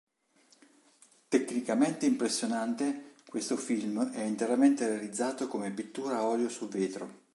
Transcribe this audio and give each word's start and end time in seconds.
Tecnicamente 1.27 2.07
impressionante, 2.07 3.13
questo 3.27 3.55
film 3.55 4.09
è 4.09 4.23
interamente 4.23 4.87
realizzato 4.87 5.47
come 5.47 5.69
pittura 5.69 6.17
a 6.17 6.25
olio 6.25 6.49
su 6.49 6.67
vetro. 6.69 7.19